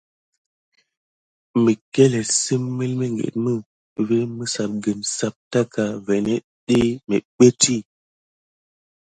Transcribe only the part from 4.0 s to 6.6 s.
vi məssapgəne sap taka vanéne